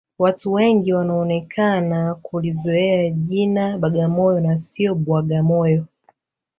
Watu 0.19 0.53
wengi 0.53 0.93
wanaonekana 0.93 2.15
kulizoea 2.15 3.09
jina 3.09 3.77
bagamoyo 3.77 4.39
na 4.39 4.59
sio 4.59 4.95
bwagamoyo 4.95 5.85